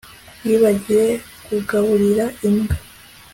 [0.45, 1.07] Yibagiwe
[1.45, 2.75] kugaburira imbwa